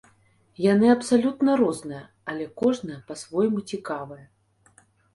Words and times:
Яны 0.73 0.87
абсалютна 0.93 1.59
розныя, 1.61 2.01
але 2.33 2.49
кожная 2.65 2.99
па-свойму 3.13 3.67
цікавая. 3.75 4.23